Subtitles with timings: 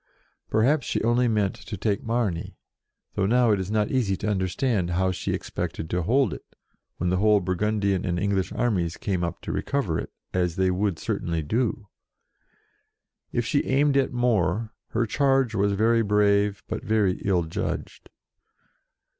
[0.49, 2.55] Perhaps she only meant to take Margny;
[3.13, 6.43] though it is not easy to understand how she expected to hold it,
[6.97, 10.97] when the whole Burgundian and English armies came up to recover it, as they would
[10.97, 11.87] certainly do.
[13.31, 18.09] If she aimed at more, her charge was very brave, but very ill judged.